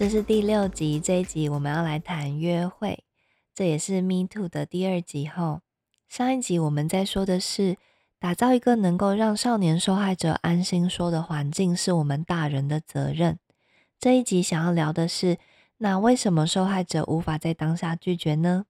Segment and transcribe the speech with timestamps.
[0.00, 3.04] 这是第六集，这一集我们要来谈约会，
[3.54, 5.60] 这也是 Me Too 的第二集后。
[6.08, 7.76] 上一集我们在说的是
[8.18, 13.38] 打造一个能够让少年受害者安心说的环境，是我们大人的责任。
[13.98, 15.36] 这一集想要聊的是，
[15.76, 18.64] 那为什么受害者无法在当下拒绝呢？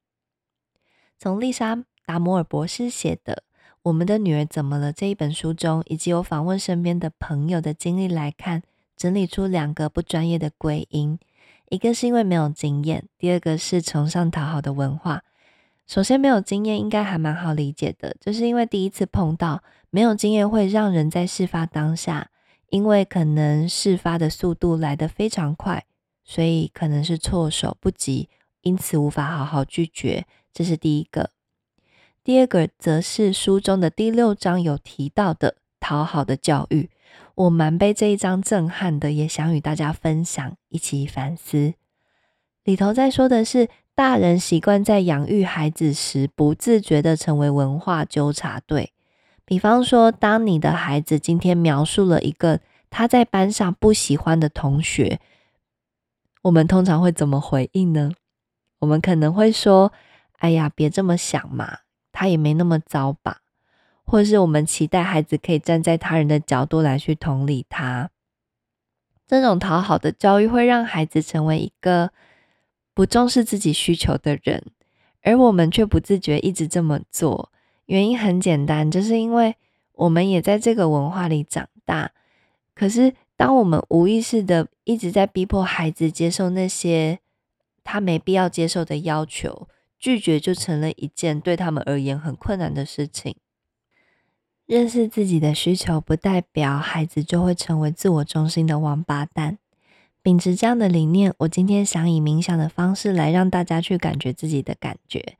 [1.17, 3.35] 从丽莎达摩尔博士写的
[3.83, 8.65] 《我们的女儿怎么了》这一本书中，以及我访问身边的朋友的经历来看。
[9.01, 11.19] 整理出两个不专业的归因，
[11.71, 15.23] 一个是因为没有经验，第二个是崇尚讨好的文化。
[15.87, 22.29] 首先，没有经验应该还蛮好理解的，就是因为第一次碰到，没有经验会让人在事发当下，
[22.69, 25.87] 因为可能事发的速度来得非常快，
[26.23, 28.29] 所以可能是措手不及，
[28.61, 30.27] 因此无法好好拒绝。
[30.53, 31.31] 这是第一个。
[32.23, 36.91] 第二个则是书中的第六章有提到的讨好的教育。
[37.35, 41.75] 我蛮被这一章震撼的，也想与大家分享，一起反思。
[42.65, 48.93] 里头在说的是，大人习惯在养育孩子时，不自觉的成为文化纠察队。
[49.45, 55.19] 比方说，当你的孩子今天描述了一个他在班上不喜欢的同学，
[56.43, 58.13] 我们通常会怎么回应呢？
[58.79, 59.93] 我们可能会说
[60.39, 61.81] ：“哎呀，别这么想嘛，
[62.13, 63.40] 他也没那么糟吧。”
[64.11, 68.11] 或是我们期待孩子可以站在他人的角度来去同理他，
[69.29, 72.11] 这种讨好的教育会让孩子成为一个
[72.93, 74.73] 不重视自己需求的人，
[75.23, 77.53] 而我们却不自觉一直这么做。
[77.87, 79.55] 原因很简单，就是因为
[79.93, 82.11] 我们也在这个文化里长大。
[82.75, 87.21] 可是，当我们无意识的一直在逼迫孩子接受那些
[87.85, 89.69] 他没必要接受的要求，
[90.01, 93.37] 拒绝就成了一件对他们而言很困难的事情。
[94.71, 99.59] 认识自己的需求，不代表孩子就会成为自我中心的王八蛋。
[100.23, 105.35] 秉持这样的理念，我今天想以冥想的方式来让大家去感觉自己的感觉。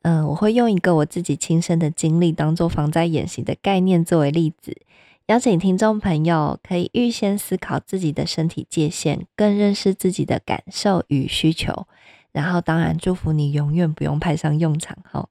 [0.00, 4.74] 嗯，我会用一个我自己亲身的经历当做防灾演习的概念作为例子，
[5.26, 11.86] 邀请听众朋友可以预先思考自己的身体界限，更认识自己的感受与需求。
[12.32, 14.96] 然后，当然祝福你永远不用派上用场。
[15.04, 15.28] 哈。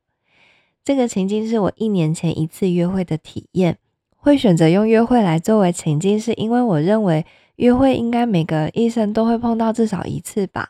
[0.86, 3.80] 这个情境是我一年前一次约会的体验。
[4.18, 7.26] 会选择用约会来作为情境，是因为我认为
[7.56, 10.70] 约会应该每个一生都会碰到至少一次吧。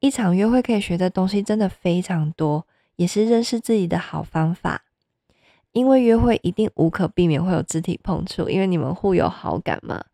[0.00, 2.66] 一场约会可以学的东西真的非常多，
[2.96, 4.82] 也是认识自己的好方法。
[5.72, 10.04] 因为约会一定无可避免会有肢体碰触，因为你们互有好感嘛。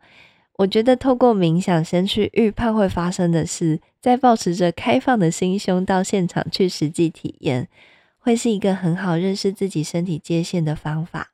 [0.59, 7.69] 我觉得透过冥想先去预判会发生的事，再保持着开放的心胸到现场去实际体验。
[8.29, 11.33] 会是一个很好认识自己身体界限的方法。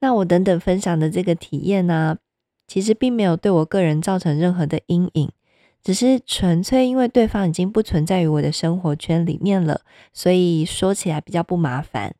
[0.00, 2.16] 那我等等分享的这个体验呢，
[2.66, 5.30] 其实并没有对我个人造成任何的阴影，
[5.84, 9.82] 只是纯粹因为对方已经不存在于我的生活圈里面了，
[10.14, 12.14] 所以说起来比较不麻烦。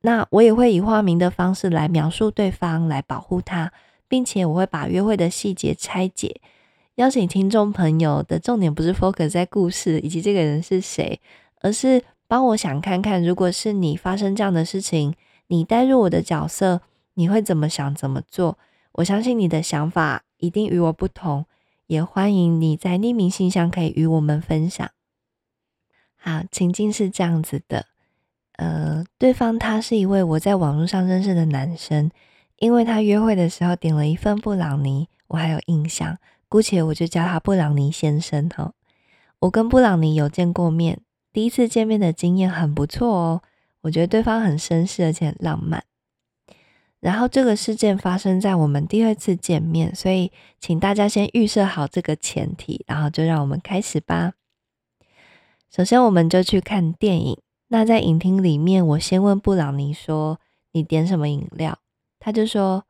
[0.00, 3.70] 那我也会以化名的方式来描述对方，来保护他，
[4.08, 6.40] 并且我会把约会的细节拆解，
[6.94, 11.20] 邀请听众朋友的重点不是 focus 在故事以及这个人是谁，
[11.60, 12.02] 而是。
[12.26, 15.14] 帮我想看看，如果是你发生这样的事情，
[15.48, 16.80] 你带入我的角色，
[17.14, 18.58] 你会怎么想、怎么做？
[18.92, 21.46] 我相信你的想法一定与我不同，
[21.86, 24.88] 也欢迎你在匿名信箱可以与我们分享。
[26.16, 27.86] 好，情境是这样子的，
[28.56, 32.10] 呃，对方他是一位我在网络上认识的男生，
[32.58, 36.16] 因为他约会的时候点了一份布朗尼，我还有印象，
[36.48, 38.72] 姑且我就叫他布朗尼先生哈。
[39.40, 41.00] 我跟布朗尼有见过面。
[41.34, 43.42] 第一次见面的经验很不错哦，
[43.80, 45.84] 我觉得对方很绅士而且很浪漫。
[47.00, 54.34] 然后这个事件发生在我们第二次见面，所以请大家先预设好这个前提，然后就让我们开始吧。
[55.68, 57.42] 首先，我们就去看电影。
[57.66, 60.38] 那在影厅里面，我先问布朗尼说
[60.70, 61.80] ：“你点什么饮料？”
[62.20, 62.84] 他就说：“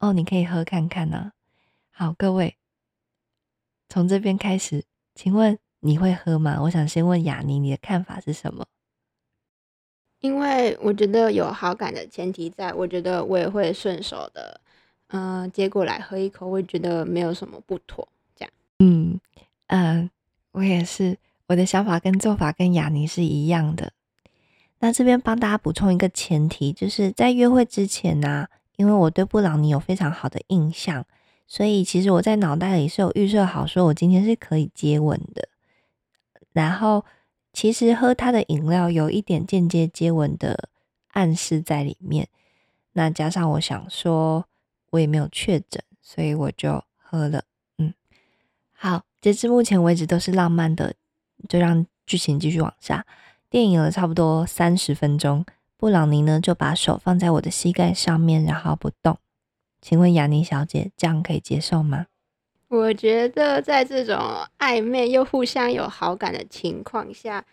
[0.00, 1.32] 哦，你可以喝看看呢。”
[1.92, 2.56] 好，各位，
[3.90, 5.58] 从这边开始，请问。
[5.84, 6.58] 你会喝吗？
[6.62, 8.64] 我想先问雅尼，你的看法是什么？
[10.20, 14.58] 因为我觉得有好感的前提，在我觉得我也会顺手的，
[15.08, 18.08] 嗯，接过来喝一口，我觉得没有什么不妥。
[18.34, 19.20] 这样，嗯
[19.66, 20.10] 嗯，
[20.52, 23.92] 我也是，我的想法跟做法跟雅尼是一样的。
[24.78, 28.46] 那这边帮大家补充一个前提，就是在约会之前呢，
[28.76, 31.04] 因为我对布朗尼有非常好的印象，
[31.46, 35.46] 所以其实我在脑袋里是有预设好，说我今天是可以接吻的。
[36.54, 37.04] 然后，
[37.52, 40.70] 其实喝他的饮料有一点间接接吻的
[41.10, 42.28] 暗示在里面。
[42.92, 44.46] 那加上我想说，
[44.90, 47.42] 我也没有确诊，所以我就喝了。
[47.78, 47.92] 嗯，
[48.72, 50.94] 好，截至目前为止都是浪漫的，
[51.48, 53.04] 就让剧情继续往下。
[53.50, 55.44] 电影了差不多三十分钟，
[55.76, 59.18] 布朗尼呢就把手放在我的膝盖上面，然后不动。
[59.80, 62.06] 请问雅尼小姐，这样可以接受吗？
[62.74, 64.16] 我觉得在这种
[64.58, 67.44] 暧昧又互相有好感的情况下，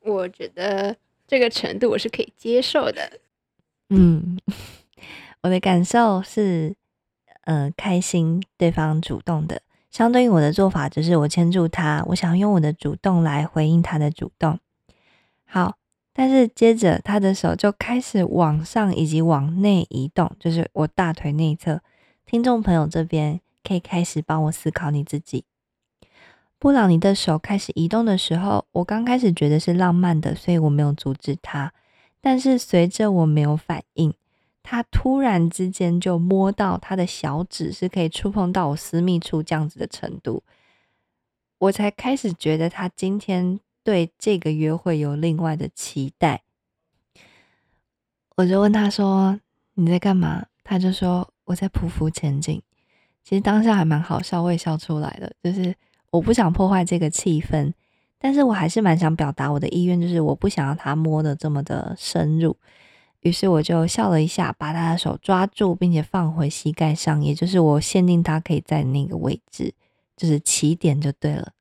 [0.00, 0.96] 我觉得
[1.28, 3.20] 这个程度我是可以接受的。
[3.90, 4.36] 嗯，
[5.42, 6.74] 我的感受是，
[7.44, 9.62] 呃，开心对方主动的，
[9.92, 14.58] 相对应我的做法就是我牵住他，我想用我的主动来回应他的主动。
[15.44, 15.76] 好，
[16.12, 21.80] 但是接着他的手就开始往上以及往内移动，就是我大腿内侧。
[22.26, 25.44] 听众朋友这边可以开始帮我思考你自己。
[26.58, 31.72] 布朗尼的手开始移动的时候，我刚开始觉得是浪漫的，所以我没有阻止他。
[32.20, 34.14] 但是随着我没有反应，
[34.62, 40.42] 他突然之间就摸到他的小指是可以触碰到我私密处这样子的程度，
[41.58, 43.58] 我才开始觉得他今天。
[43.84, 46.42] 对这个约会有另外的期待，
[48.34, 49.38] 我就问他说
[49.76, 52.62] ：“你在干嘛？”他就说：“我在匍匐前进。”
[53.24, 55.30] 其实当下还蛮好笑，我也笑出来了。
[55.42, 55.74] 就是
[56.10, 57.72] 我不想破坏这个气氛，
[58.18, 62.54] 但是我还是蛮想表达我的意愿，就是我不想要他摸的这么的深入。
[63.20, 69.72] 于是我就笑了一下，把他的手抓住，并且放回膝盖上，也就是我限定他可以在那个位置，
[70.14, 71.52] 就是起点就对了。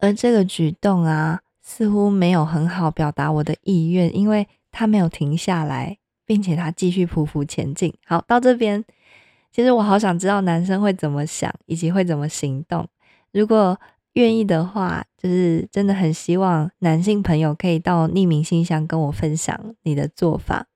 [0.00, 7.94] 而这个举动啊，似乎没有很好表达我的意愿，因为他没有停下来，并且他继续匍匐前进。
[8.04, 8.84] 好，到这边，
[9.52, 12.86] 其实我好想知道男生会怎么想，以及会怎么行动。
[13.32, 13.78] 如果
[14.14, 20.66] 愿意的话，就是真的很希望男性朋友可以到匿名信箱跟我分享你的做法。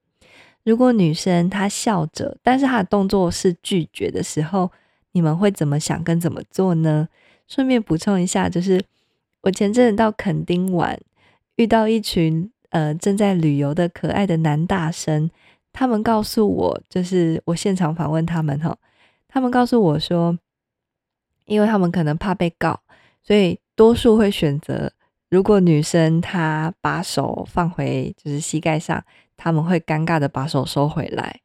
[0.65, 4.71] 如果女生她笑着，但是她的动作是拒绝的时候，
[5.13, 7.09] 你们会怎么想跟怎么做呢？
[7.47, 8.81] 顺便补充一下，就是。
[9.45, 10.99] 我前阵子到垦丁玩，
[11.57, 15.31] 遇到一群呃正在旅游的可爱的男大生，
[15.75, 18.75] 他们告诉我，就是我现场访问他们哈，
[19.29, 20.39] 他们告诉我说，
[21.45, 22.81] 因为他们可能怕被告，
[23.23, 24.91] 所以多数会选择，
[25.29, 29.05] 如果女生她把手放回就是膝盖上，
[29.37, 31.41] 他们会尴尬的把手收回来，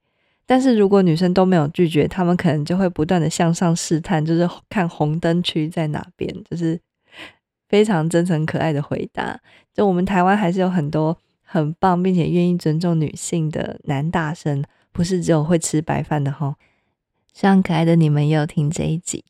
[0.45, 6.79] 但是如果女生都没有拒绝，他们可能就会不断的向上试探，就是看红灯区在哪边，就是。
[7.69, 9.39] 非常真诚可爱的回答，
[9.75, 11.15] 就我们台湾还是有很多
[11.51, 16.53] 很棒并且愿意尊重女性的男大生，不是只有会吃白饭的吼。
[17.33, 19.25] 希望可爱的你们也有听这一集，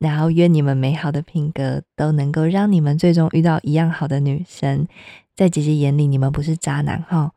[0.00, 4.88] 然后愿你们美好的品格都能够让你们最终遇到一样好的女生，
[5.36, 7.30] 在姐姐眼里你们不是渣男哈。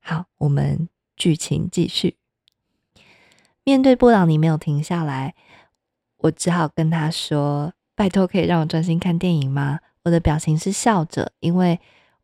[0.00, 2.16] 好，我们剧情继续。
[3.62, 5.36] 面对布朗尼没有停下来，
[6.16, 7.72] 我只好跟他说。
[7.94, 9.78] 拜托，可以让我专心看电影吗？
[10.02, 11.78] 我的表情是笑着，因为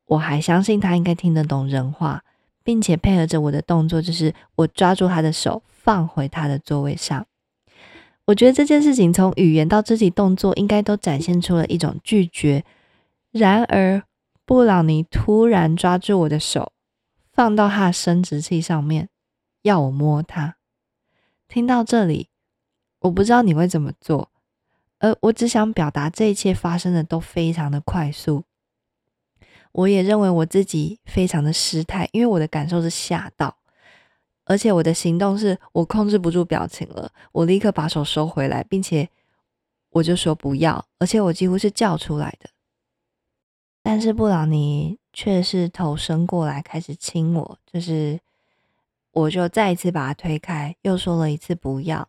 [0.06, 2.24] 我还相信他应该听得懂人话，
[2.62, 7.26] 并且配合着我的动作，就是我抓住他的手，放回他的座位上。
[8.26, 12.64] 我觉得这件事情从语言到肢体动作，应该都展现出了一种拒绝。
[13.30, 14.02] 然而，
[14.44, 16.72] 布朗尼突然抓住我的手，
[17.32, 19.08] 放到他的生殖器上面，
[19.62, 20.56] 要我摸他。
[21.46, 22.28] 听到这里，
[23.00, 24.30] 我不知道你会怎么做。
[24.98, 28.44] 而我只想表达，这一切发生的都非常的快速。
[29.76, 33.58] 我也认为我自己非常的失态，因为我的感受是吓到，
[34.44, 37.12] 而且我的行动是我控制不住表情了。
[37.32, 39.06] 我立刻把手收回来，并且
[39.90, 42.48] 我就说不要，而且我几乎是叫出来的。
[43.82, 48.18] 但是布朗尼却是头伸过来开始亲我，就是
[49.12, 52.08] 我就再一次把他推开，又说了一次不要。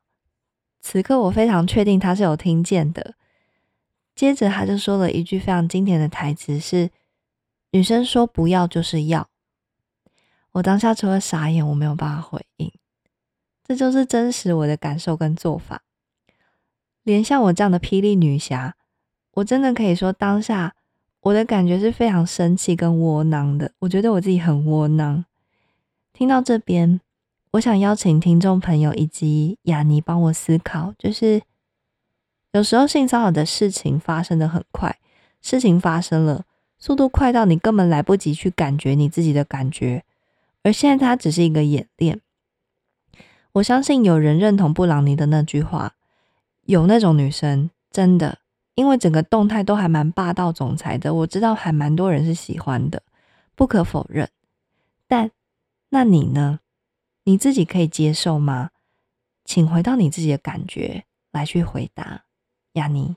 [0.79, 3.15] 此刻我非常确定他是有听见的。
[4.15, 6.89] 接着他就说了一句非常经典的台词：“是
[7.77, 9.29] 女生说不要就是要。”
[10.53, 12.71] 我当下除了傻眼，我没有办法回应。
[13.63, 15.83] 这就是真实我的感受跟做法。
[17.03, 18.75] 连像我这样的霹雳女侠，
[19.35, 20.73] 我真的可以说，当下
[21.19, 23.71] 我的感觉是非常生气跟窝囊的。
[23.77, 25.23] 我觉得我自己很窝囊。
[26.11, 26.99] 听到这边，
[27.51, 31.43] 我想邀请听众朋友以及雅尼帮我思考，就是
[32.53, 34.97] 有时候性骚扰的事情发生的很快，
[35.39, 36.45] 事情发生了，
[36.79, 40.03] 速度快到你根本来不及去感觉你自己的感觉，
[40.63, 42.21] 而现在它只是一个演练。
[43.53, 45.95] 我相信有人认同布朗尼的那句话，
[46.63, 48.39] 有那种女生真的，
[48.75, 53.01] 因为整个动态都还蛮霸道总裁的，我知道还蛮多人是喜欢的，
[53.55, 54.29] 不可否认。
[55.07, 55.31] 但
[55.89, 56.59] 那你呢？
[57.23, 58.69] 你自己可以接受吗？
[59.43, 62.23] 请回到你自己的感觉来去回答，
[62.73, 63.15] 亚妮。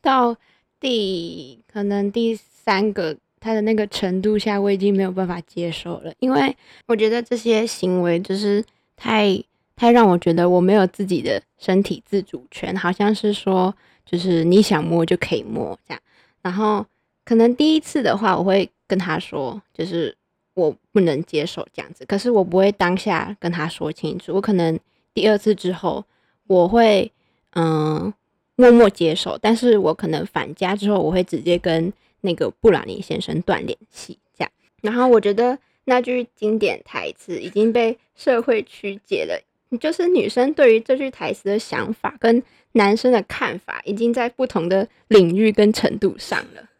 [0.00, 0.36] 到
[0.82, 6.54] 第可能第三个他的那个程度下，我已经没有办法接受了，因为
[6.88, 8.62] 我觉得这些行为就是。
[8.94, 9.42] 太
[9.74, 13.74] 太让我觉得我没有自己的身体自主权，好像是说，
[14.06, 16.00] 就是你想摸就可以摸这样。
[16.40, 16.86] 然后
[17.24, 20.16] 可能第一次的话，我会跟他说，就是
[20.54, 22.04] 我不能接受这样子。
[22.06, 24.78] 可是我不会当下跟他说清楚，我可能
[25.12, 26.04] 第二次之后，
[26.46, 27.10] 我会
[27.54, 28.12] 嗯
[28.56, 29.38] 默默接受。
[29.38, 34.50] 但是我可能返家之后，我会直接跟那个布朗尼先生断联系这样。
[34.80, 35.58] 然后我觉得。
[35.84, 39.36] 那句经典台词已经被社会曲解了，
[39.80, 42.40] 就是女生对于这句台词的想法跟
[42.74, 46.70] 男生的看法已经在不同的领域跟程度上了。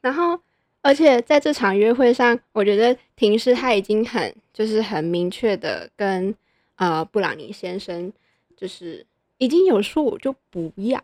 [0.00, 0.40] 然后，
[0.82, 6.34] 而且在这场约会上，我觉得婷师他已经很就是很明确的跟
[6.74, 8.12] 呃布朗尼先生
[8.56, 9.06] 就是
[9.38, 11.02] 已经有说我就不要，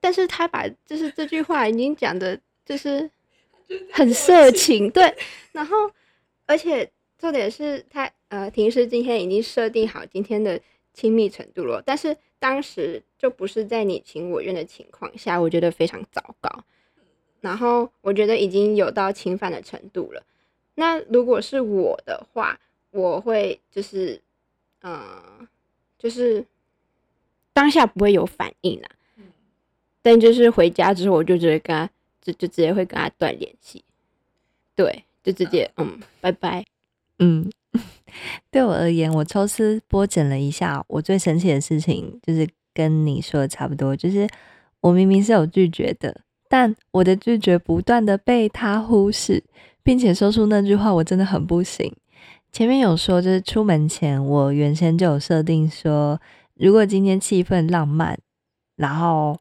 [0.00, 3.10] 但是他把就是这句话已经讲的就是
[3.92, 5.16] 很色情，对，
[5.52, 5.90] 然后。
[6.46, 10.60] 而且重点是他呃，庭师今天已经设定好今天的
[10.92, 16.64] 亲密程度了，但是当时就不是在你情我愿的情况下，我觉得非常糟糕。
[17.40, 20.20] 然后我觉得已经有到侵犯的程度了。
[20.74, 22.58] 那如果是我的话，
[22.90, 24.20] 我会就是
[24.82, 25.48] 嗯，
[25.96, 26.44] 就是
[27.52, 28.88] 当下不会有反应啦，
[30.02, 31.88] 但就是回家之后，我就直接跟他
[32.22, 33.84] 就就直接会跟他断联系，
[34.74, 35.04] 对。
[35.22, 36.64] 就直接嗯，拜拜。
[37.18, 37.46] 嗯，
[38.50, 44.26] 对我而言，我抽丝剥茧了一下，我最神奇的事情就是跟你说的差不多，就是
[44.80, 49.44] 我明明是有拒绝的，但我的拒绝不断的被他忽视，
[49.82, 51.94] 并且说出那句话，我真的很不行。
[52.50, 56.18] 前面有说，就是出门前，我原先就有设定说，
[56.60, 58.18] 如果今天气氛浪漫，
[58.76, 59.38] 然后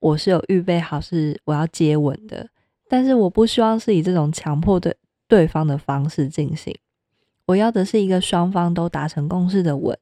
[0.00, 2.48] 我是有预备好是我要接吻的，
[2.88, 4.96] 但是我不希望是以这种强迫的。
[5.26, 6.76] 对方的方式进行，
[7.46, 9.98] 我要的是一个双方都达成共识的吻，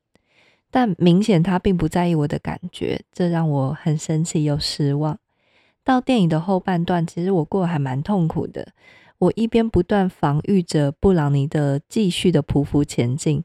[0.69, 5.17] 但明显他并不在意我的感觉，这让我很生气又失望。
[5.85, 8.73] 到电影的后半段，其实我过得还蛮痛苦的。
[9.19, 13.43] 我一边不断防御着布朗尼的继续的匍匐前进，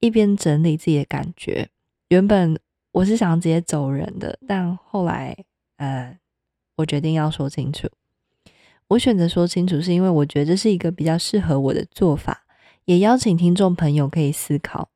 [0.00, 1.68] 一边整理自己的感觉。
[2.08, 2.58] 原本
[2.92, 5.36] 我是想直接走人的，但后来，
[5.76, 6.18] 呃，
[6.76, 7.88] 我决定要说清楚。
[8.88, 12.44] 我选择说清楚，是因为我觉得这是一个比较适合我的做法，
[12.86, 14.88] 也邀请听众朋友可以思考，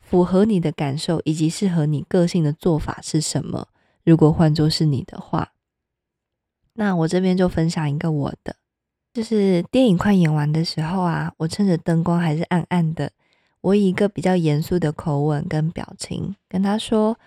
[0.00, 3.68] 符合你的感受以及适合你个性的做法是什么。
[4.02, 5.52] 如果换作是你的话，
[6.72, 8.56] 那我这边就分享一个我的，
[9.12, 13.12] 就是电影快演完的时候啊，我趁着灯光还是暗暗的，
[13.64, 17.18] 我以一个比较严肃的口吻跟表情跟他说：“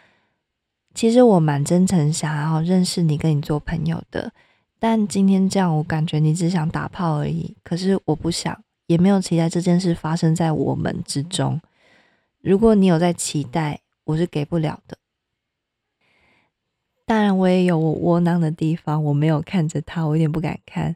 [0.94, 4.32] 其实我蛮真诚，想要认识你，跟你做朋友的。”
[4.77, 7.58] 但今天这样，我感觉你只想打炮而已。
[7.63, 11.60] 可是我不想，也没有期待这件事发生在我们之中。
[12.39, 14.96] 如果你有在期待，我是给不了的。
[17.08, 19.03] 当然，我也有我窝囊的地方。
[19.03, 20.96] 我没有看着他，我有点不敢看。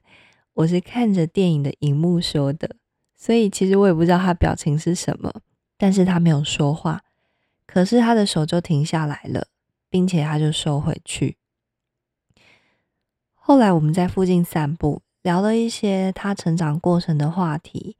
[0.53, 2.75] 我是看着电影的荧幕说的，
[3.21, 5.31] 所以其实我也不知道他表情是什么。
[5.77, 7.03] 但是他没有说话，
[7.67, 9.45] 可是他的手就停下来了，
[9.91, 11.37] 并且他就收回去。
[13.35, 17.95] 后来我们在附近散步，聊了一些他成长过程的话题。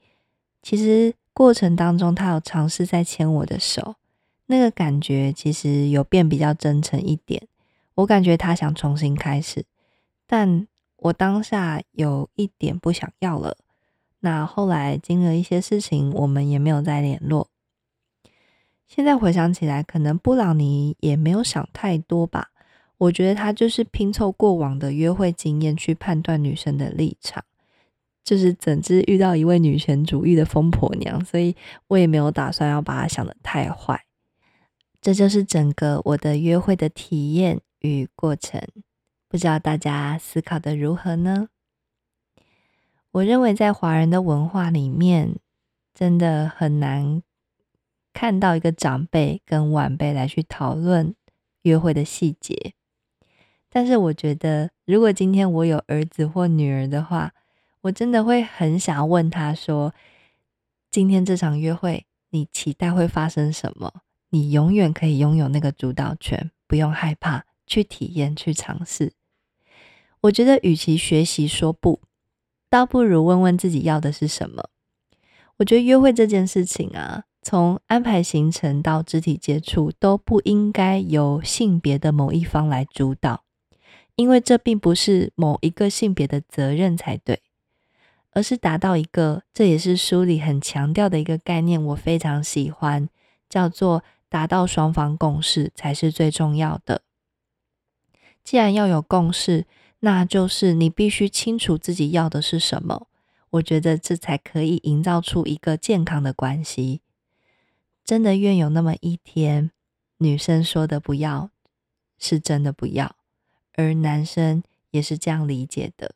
[0.64, 3.96] 其实过程当中，他有尝试在牵我的手，
[4.48, 7.48] 那个感觉其实有变比较真诚一点。
[7.96, 9.66] 我感觉他想重新开始，
[10.26, 13.58] 但我当下有一点不想要了。
[14.22, 17.50] 那后来经历一些事情，我们也没有再联络。
[18.88, 22.50] 现在回想起来，可能布朗尼也没有想太多吧。
[22.98, 27.44] 我觉得他就是拼凑过往的约会经验去判断女生的立场，
[28.24, 31.56] 就是怎知遇到一位女权主义的疯婆娘，所以
[31.88, 34.06] 我也没有打算要把她想的太坏。
[35.02, 38.62] 这就是整个我的约会的体验与过程。
[39.28, 41.48] 不知道大家思考的如何呢？
[43.12, 45.36] 我认为在华人的文化里面，
[45.94, 47.22] 真的很难
[48.14, 51.14] 看到一个长辈跟晚辈来去讨论
[51.64, 52.74] 约会的细节。
[53.70, 57.34] 但是我觉得，如果今天我有儿子或女儿的话，
[57.82, 59.94] 我真的会很想问他说
[60.92, 64.02] ：“今天这场约会，你期待会发生什么？
[64.30, 69.12] 你永远可以拥有那个主导权，不用害怕去体验、去尝试。”
[70.22, 72.02] 我觉得，与其学习说不，
[72.72, 74.70] 倒不如问问自己要的是什么。
[75.58, 83.44] 我觉得约会这件事情啊，从安排行程到肢体接触，都不应该由性别的某一方来主导。
[84.16, 87.42] 因为这并不是某一个性别的责任才对，
[88.32, 93.10] 而是达到一个，这也是书里很强调的一个概念，我非常喜欢，
[93.50, 97.02] 叫做达到双方共识才是最重要的。
[98.44, 99.66] 既然要有共识，
[100.02, 103.08] 那就是你必须清楚自己要的是什么。
[103.52, 107.02] 我觉得这才可以营造出一个健康的关系。
[108.04, 109.72] 真的愿有那么一天，
[110.18, 111.52] 女生说的不要，
[112.18, 113.16] 是真的不要。
[113.74, 116.16] 而男生也是这样理解的。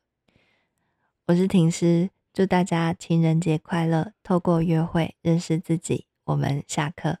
[1.26, 4.12] 我是婷师，祝大家情人节快乐！
[4.22, 7.18] 透过约会认识自己，我们下课。